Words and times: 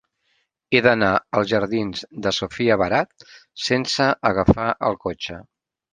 He 0.75 0.79
d'anar 0.85 1.09
als 1.39 1.51
jardins 1.51 2.01
de 2.27 2.33
Sofia 2.37 2.77
Barat 2.85 3.29
sense 3.67 4.09
agafar 4.31 4.71
el 4.89 4.99
cotxe. 5.05 5.39